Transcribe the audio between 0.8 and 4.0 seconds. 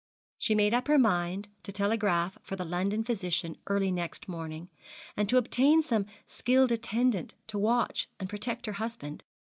her mind to telegraph for the London physician early